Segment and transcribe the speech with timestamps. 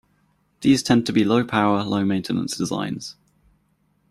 [0.61, 3.17] These tend to be low power, low maintenance designs.